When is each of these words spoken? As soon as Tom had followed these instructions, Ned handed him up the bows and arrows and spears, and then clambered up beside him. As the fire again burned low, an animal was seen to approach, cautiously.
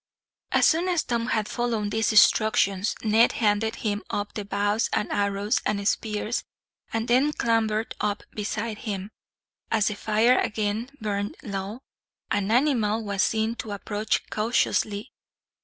As 0.51 0.65
soon 0.65 0.89
as 0.89 1.03
Tom 1.03 1.27
had 1.27 1.47
followed 1.47 1.91
these 1.91 2.11
instructions, 2.11 2.95
Ned 3.03 3.33
handed 3.33 3.75
him 3.75 4.01
up 4.09 4.33
the 4.33 4.43
bows 4.43 4.89
and 4.91 5.11
arrows 5.11 5.61
and 5.63 5.87
spears, 5.87 6.43
and 6.91 7.07
then 7.07 7.31
clambered 7.33 7.93
up 8.01 8.23
beside 8.31 8.79
him. 8.79 9.11
As 9.69 9.89
the 9.89 9.95
fire 9.95 10.39
again 10.39 10.89
burned 10.99 11.37
low, 11.43 11.81
an 12.31 12.49
animal 12.49 13.03
was 13.03 13.21
seen 13.21 13.53
to 13.57 13.73
approach, 13.73 14.27
cautiously. 14.31 15.11